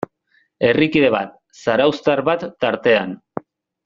[0.69, 3.15] Herrikide bat, zarauztar bat tartean.